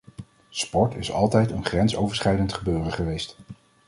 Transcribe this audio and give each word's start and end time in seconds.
Sport 0.49 0.95
is 0.95 1.11
altijd 1.11 1.51
een 1.51 1.65
grensoverschrijdend 1.65 2.53
gebeuren 2.53 2.91
geweest. 2.91 3.37